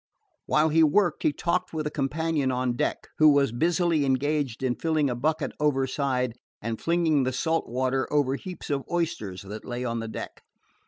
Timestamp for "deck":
2.75-3.09, 10.07-10.41